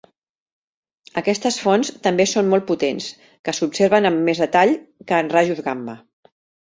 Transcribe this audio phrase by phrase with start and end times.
[1.21, 3.09] Aquestes fonts també són molt potents,
[3.49, 4.73] que s'observen amb més detall
[5.13, 5.95] que en rajos gamma.